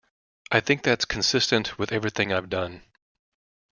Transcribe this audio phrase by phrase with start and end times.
[0.51, 2.81] I think that's consistent with everything I've done.